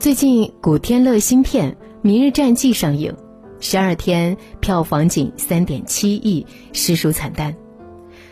[0.00, 3.14] 最近古天乐新片《明日战记》上映，
[3.60, 7.54] 十二天票房仅三点七亿，实属惨淡。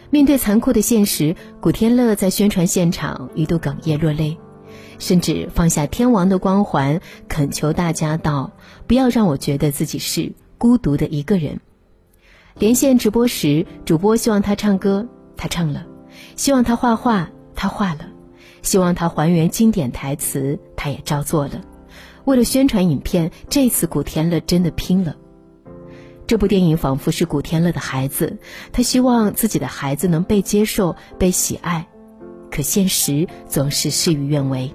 [0.09, 4.39] 面对残酷的现实，古天乐在宣传现场一度哽咽落泪，
[4.99, 8.51] 甚至放下天王的光环，恳求大家道
[8.89, 11.61] ：“不要让我觉得自己是孤独的一个人。”
[12.59, 15.07] 连线直播时，主播希望他唱歌，
[15.37, 15.83] 他唱了；
[16.35, 18.07] 希望他画画，他画了；
[18.63, 21.61] 希望他还原经典台词，他也照做了。
[22.25, 25.17] 为了宣传影片，这次古天乐真的拼了。
[26.27, 28.39] 这部电影仿佛是古天乐的孩子，
[28.71, 31.89] 他希望自己的孩子能被接受、被喜爱，
[32.51, 34.75] 可现实总是事与愿违。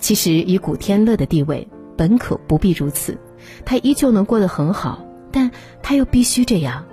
[0.00, 3.16] 其实，以古天乐的地位，本可不必如此，
[3.64, 5.50] 他依旧能过得很好，但
[5.82, 6.84] 他又必须这样。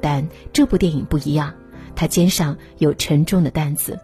[0.00, 1.52] 但这部电影不一样，
[1.94, 4.00] 他肩上有沉重的担子。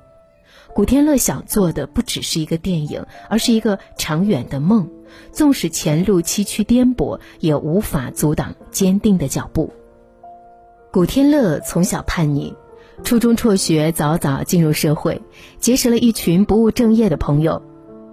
[0.78, 4.88] 古天乐想做的不只是一个电影，而是一个长远的梦。
[5.32, 9.72] 纵使前路崎岖颠簸，也无法阻挡坚定的脚步。
[10.92, 12.54] 古天乐从小叛逆，
[13.02, 15.20] 初中辍学，早早进入社会，
[15.58, 17.60] 结识了一群不务正业的朋友。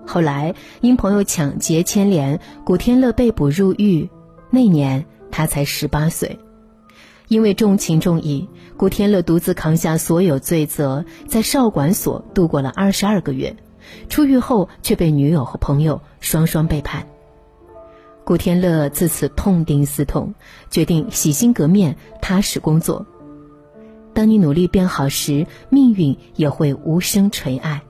[0.08, 4.09] 后来因朋友抢劫牵连，古天乐被捕入狱。
[4.50, 6.39] 那年他才十八岁，
[7.28, 13.56] 因为重情重义，古天乐独自扛下所有罪责，在少管所度过了二十二个月。
[14.09, 17.08] 出狱后却被女友和朋友双双背叛，
[18.23, 20.34] 古天乐自此痛定思痛，
[20.72, 23.06] 决定洗心革面，踏实工作。
[24.14, 27.84] 当你努力变好时，命运也会无声垂爱。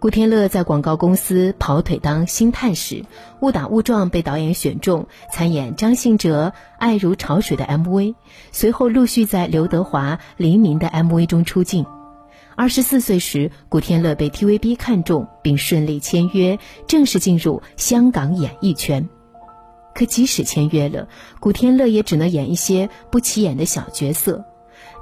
[0.00, 3.04] 古天乐在广告公司跑腿当星探时，
[3.42, 8.14] 误打误撞被导演选中，参演张信哲《爱如潮水》的 MV，
[8.50, 11.84] 随后陆续在刘德华、黎明的 MV 中出镜。
[12.56, 19.06] 二十四岁时，古天乐被 TVB 看中，并顺利签约，正式进入香港演艺圈。
[19.94, 21.08] 可即使签约了，
[21.40, 24.46] 古天乐也只能演一些不起眼的小角色。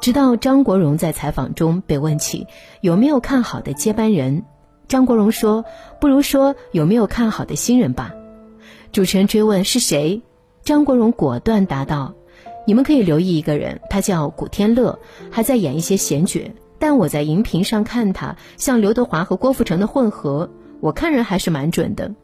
[0.01, 2.49] 直到张国荣在采访中被问起
[2.81, 4.45] 有没有看好的接班人，
[4.89, 5.65] 张国荣说
[6.01, 8.15] ：“不如说有没有看好的新人吧。”
[8.91, 10.23] 主持人追问是谁，
[10.65, 12.15] 张国荣果断答道
[12.67, 14.99] ：“你们可以留意一个人，他叫古天乐，
[15.31, 20.49] 还在演一些闲角。”但我在荧屏上看他像刘德华和郭富城的混合，
[20.81, 22.15] 我看人还是蛮准的。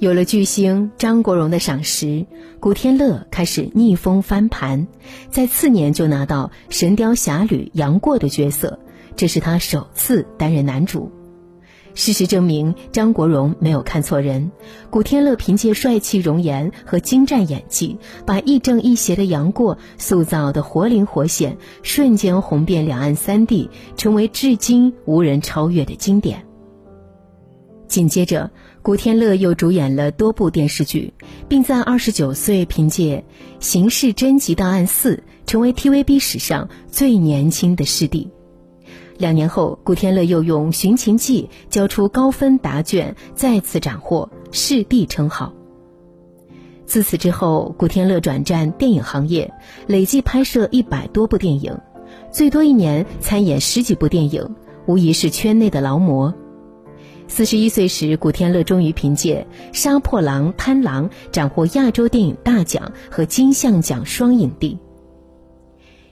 [0.00, 2.26] 有了巨星张国荣的赏识，
[2.58, 4.88] 古天乐开始逆风翻盘，
[5.30, 8.80] 在次年就拿到《神雕侠侣》杨过的角色，
[9.14, 11.12] 这是他首次担任男主。
[11.94, 14.50] 事实证明，张国荣没有看错人。
[14.90, 17.96] 古天乐凭借帅气容颜和精湛演技，
[18.26, 26.44] 把亦正亦邪的杨过塑造的活灵活现，瞬间红遍两岸三地，成为至今无人超越的经典。
[27.86, 28.50] 紧接着，
[28.82, 31.14] 古天乐又主演了多部电视剧，
[31.48, 33.24] 并在二十九岁凭借
[33.64, 35.16] 《刑事侦缉档案四》
[35.46, 38.28] 成为 TVB 史上最年轻的视帝。
[39.24, 45.54] 两年后，古天乐又用《寻秦记》交出高分答卷，再次斩获视帝称号。
[46.84, 49.50] 自此之后，古天乐转战电影行业，
[49.86, 51.74] 累计拍摄一百多部电影，
[52.30, 54.54] 最多一年参演十几部电影，
[54.84, 56.34] 无疑是圈内的劳模。
[57.26, 64.78] 四十一岁时，古天乐终于凭借《杀破狼·贪狼》斩获亚洲电影大奖和金像奖双影帝。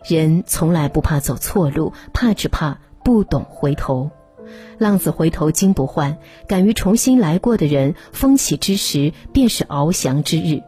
[0.08, 2.78] 人从来不怕走错路，怕只怕。
[3.04, 4.10] 不懂回头，
[4.78, 6.18] 浪子回头金不换。
[6.46, 10.62] 敢于重新来过的人，风起之时便是翱翔之日。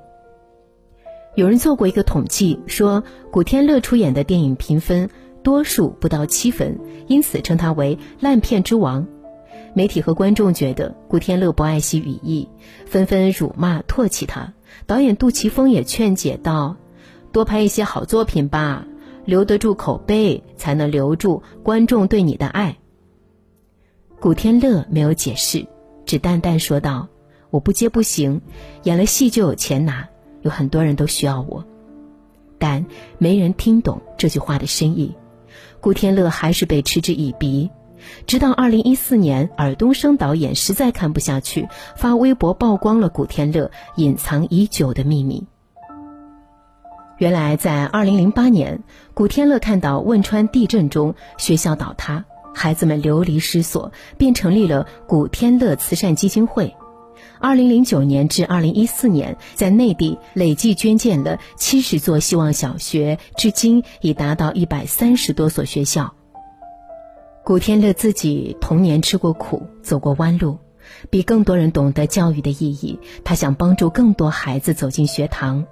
[1.34, 5.10] 有人做过一个统计，说古天乐出演的电影评分
[5.42, 6.78] 多数不到七分，
[7.08, 9.06] 因此称他为烂片之王。
[9.74, 12.48] 媒体和观众觉得古天乐不爱惜羽翼，
[12.86, 14.54] 纷纷辱骂唾弃他。
[14.86, 16.76] 导演杜琪峰也劝解道
[17.32, 18.86] ：“多拍一些好作品吧。”
[19.24, 22.76] 留得住口碑，才能留住观众对你的爱。
[24.20, 25.66] 古天乐没有解释，
[26.06, 27.08] 只淡淡说道
[27.50, 28.40] ：“我不接不行，
[28.84, 30.08] 演了戏就有钱拿，
[30.42, 31.64] 有很多人都需要我。”
[32.58, 32.86] 但
[33.18, 35.14] 没人听懂这句话的深意。
[35.80, 37.70] 古天乐还是被嗤之以鼻，
[38.26, 45.46] 直到二零一四年，尔冬升导演实在看不下去，发微博曝光了古天乐隐藏已久的秘密。
[47.24, 48.82] 原来，在二零零八年，
[49.14, 56.76] 古天乐看到汶川地震中学校倒塌，孩子们流离失所，便成立了古天乐慈善基金会。
[57.40, 66.12] 二零零九年至二零一四年，在内地累计捐建了七十座希望小学，至今已达到一百三十多所学校。
[67.42, 70.58] 古天乐自己童年吃过苦，走过弯路，
[71.08, 73.00] 比更多人懂得教育的意义。
[73.24, 75.64] 他想帮助更多孩子走进学堂。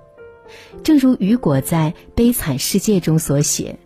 [0.82, 3.78] 正如雨果在《悲惨世界》中所写：“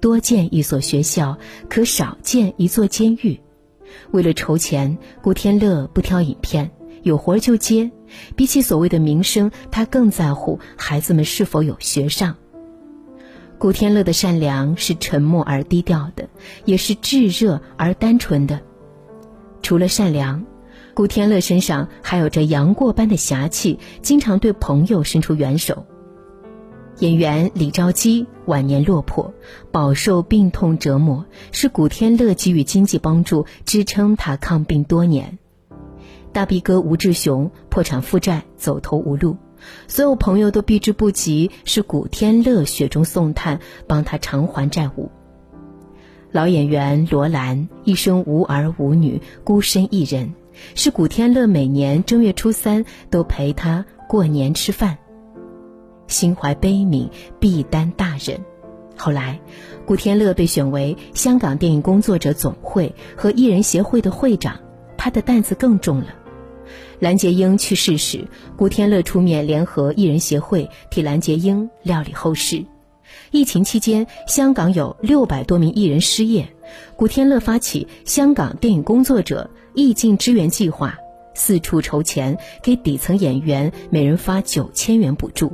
[0.00, 1.38] 多建一所学校，
[1.68, 3.40] 可少建一座监狱。”
[4.12, 6.70] 为了筹钱，古天乐不挑影片，
[7.02, 7.90] 有活就接。
[8.36, 12.36] 比起所谓的名声，他更在乎孩子们是否有学上。
[13.58, 16.28] 古天乐的善良是沉默而低调的，
[16.64, 18.60] 也是炙热而单纯的。
[19.62, 20.44] 除了善良，
[20.92, 25.86] 古天乐身上还有着杨过般的侠气，经常对朋友伸出援手。
[27.00, 29.34] 演员李兆基晚年落魄，
[29.72, 35.38] 饱受病痛折磨，是古天乐给予经济帮助，支撑他抗病多年。
[36.32, 39.36] 大 B 哥吴志雄破产负债，走投无路。
[39.88, 43.58] 所有朋友都避之不及，是古天乐雪中送炭，
[43.88, 45.10] 帮他偿还债务。
[46.30, 50.34] 老演员罗兰一生无儿无女，孤身一人，
[50.74, 54.98] 是古天乐每年正月初三都陪他过年吃饭。
[56.14, 58.40] 心怀悲悯，必担大任。
[58.96, 59.40] 后来，
[59.84, 64.60] 古天乐被选为香港电影工作者总会和艺人协会的会长，
[64.96, 66.06] 他的担子更重了。
[67.00, 72.64] 蓝洁瑛去世时，古天乐出面联合艺人协会替蓝洁瑛料理后事。
[73.32, 76.48] 疫情期间，香港有六百多名艺人失业，
[76.94, 80.96] 古天乐发起香港电影工作者义尽支援计划，
[81.34, 85.52] 四处筹钱给底层演员每人发九千元补助。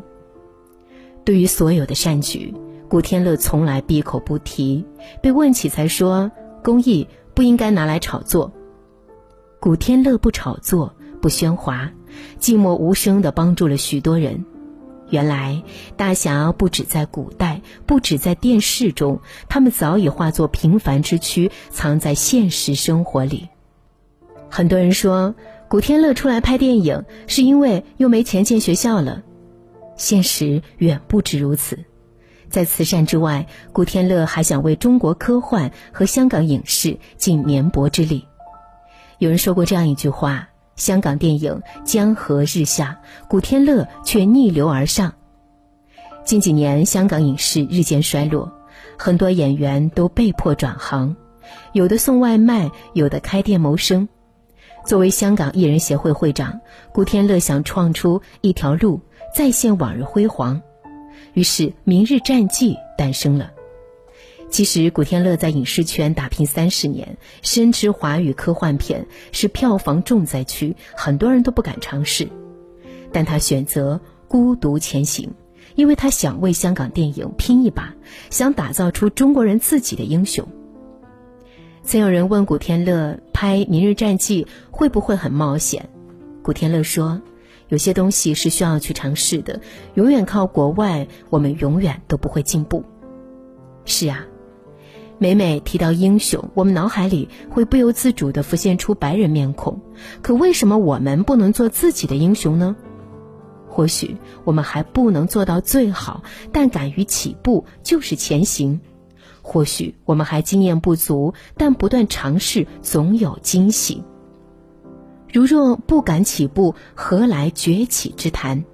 [1.25, 2.55] 对于所有的善举，
[2.88, 4.84] 古天乐从来闭口不提，
[5.22, 6.31] 被问起才说
[6.62, 8.52] 公益不应该拿来炒作。
[9.61, 10.94] 古天乐不炒作。
[11.20, 11.93] 不喧哗，
[12.40, 14.46] 寂寞无声地帮助了许多人。
[15.11, 15.62] 原来
[15.99, 23.50] 大侠不止在古代，不止在电视中，他们早已化作平凡之躯，藏在现实生活里。
[24.49, 25.34] 很多人说，
[25.69, 29.22] 古天乐出来拍电影是因为又没钱建学校了。
[30.00, 31.79] 现实远不止如此，
[32.49, 38.26] 在慈善之外，古天乐还想为中国科幻和香港影视尽绵薄之力。
[39.19, 40.49] 有人说过这样一句话。
[40.76, 42.99] 香港电影江河日下，
[43.29, 45.12] 古天乐却逆流而上。
[46.25, 48.50] 近几年，香港影视日渐衰落，
[48.99, 51.14] 很多演员都被迫转行，
[51.75, 54.08] 有的送外卖，有的开店谋生。
[54.87, 56.58] 作为香港艺人协会会长，
[56.94, 59.03] 古天乐想创出一条路，
[59.35, 60.61] 再现往日辉煌，
[61.35, 63.50] 于是《明日战记》诞生了。
[64.50, 72.29] 其实，古天乐在影视圈打拼三十年，深知华语科幻片是票房重灾区，很多人都不敢尝试。
[73.12, 75.31] 但他选择孤独前行，
[75.77, 77.94] 因为他想为香港电影拼一把，
[78.29, 80.44] 想打造出中国人自己的英雄。
[81.85, 85.88] 曾有人问古天乐拍《明日战记》会不会很冒险？
[86.43, 87.23] 古天乐说
[87.70, 89.61] ：“有些东西是需要去尝试的，
[89.94, 92.84] 永远靠国外，我们永远都不会进步。”
[93.87, 94.26] 是啊。
[95.22, 99.78] 每每提到英雄，我们脑海里会不由自主地浮现出白人面孔。
[100.22, 102.75] 可为什么我们不能做自己的英雄呢？
[103.69, 106.22] 或许我们还不能做到最好，
[106.52, 108.81] 但敢于起步就是前行。
[109.43, 114.02] 或许我们还经验不足，但不断尝试总有惊喜。
[115.32, 118.65] 如若不敢起步，何来崛起之谈？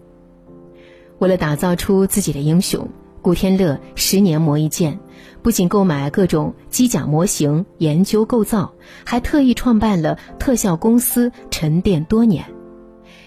[1.19, 2.89] 为了打造出自己的英雄。
[3.23, 5.01] 古天乐十年磨一剑，
[5.43, 8.73] 不仅购买各种机甲模型研究构造，
[9.05, 12.45] 还特意创办了特效公司，沉淀多年。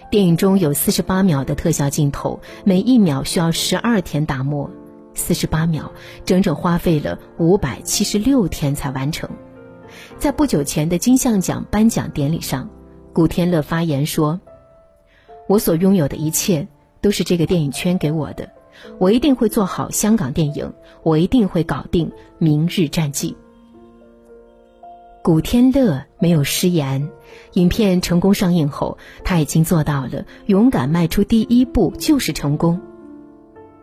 [0.09, 4.71] 电影中有四十八秒的特效镜头，每一秒需要十二天打磨，
[5.13, 5.91] 四十八秒
[6.23, 9.29] 整整花费了五百七十六天才完成。
[10.17, 12.69] 在不久前的金像奖颁奖典礼上，
[13.13, 14.39] 古天乐发言说
[15.47, 16.67] ：“我所拥有的一切
[17.01, 18.49] 都是这个电影圈给我的。”
[18.97, 20.71] 我一定会做好香港电影，
[21.03, 23.31] 我一定会搞定《明日战记》。
[25.21, 27.09] 古天乐没有失言，
[27.53, 32.79] 影片成功上映后，他已经做到了勇敢迈出第一步就是成功。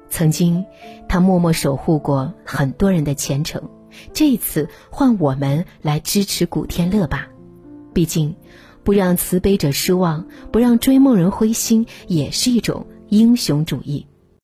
[0.08, 0.64] 曾经，
[1.10, 3.68] 他默默守护过很多人的前程，
[4.14, 7.28] 这一次换我们来支持古天乐吧。
[7.92, 8.34] 毕竟，
[8.86, 14.06] 不让慈悲者失望，不让追梦人灰心，也是一种英雄主义。